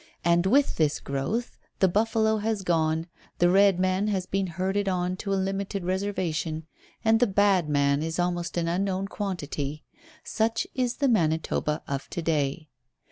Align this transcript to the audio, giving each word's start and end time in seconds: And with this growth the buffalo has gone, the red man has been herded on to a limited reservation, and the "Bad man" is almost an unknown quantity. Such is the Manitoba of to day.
And 0.25 0.47
with 0.47 0.77
this 0.77 0.99
growth 0.99 1.59
the 1.77 1.87
buffalo 1.87 2.37
has 2.37 2.63
gone, 2.63 3.05
the 3.37 3.51
red 3.51 3.79
man 3.79 4.07
has 4.07 4.25
been 4.25 4.47
herded 4.47 4.89
on 4.89 5.15
to 5.17 5.31
a 5.31 5.35
limited 5.35 5.85
reservation, 5.85 6.65
and 7.05 7.19
the 7.19 7.27
"Bad 7.27 7.69
man" 7.69 8.01
is 8.01 8.17
almost 8.17 8.57
an 8.57 8.67
unknown 8.67 9.07
quantity. 9.07 9.83
Such 10.23 10.65
is 10.73 10.95
the 10.95 11.07
Manitoba 11.07 11.83
of 11.87 12.09
to 12.09 12.21
day. 12.23 12.69